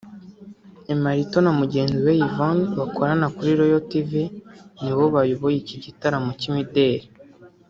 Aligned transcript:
Emmalito 0.93 1.37
na 1.43 1.51
mugenzi 1.59 1.97
we 2.07 2.13
Yvonne 2.27 2.63
bakorana 2.79 3.27
kuri 3.35 3.51
Royal 3.59 3.81
tv 3.91 4.11
nibo 4.81 5.03
bayoboye 5.15 5.55
iki 5.63 5.75
gitaramo 5.85 6.31
cy'imideri 6.39 7.05